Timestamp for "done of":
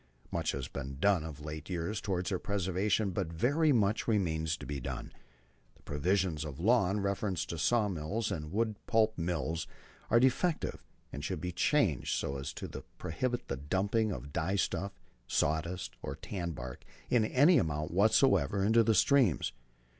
0.99-1.41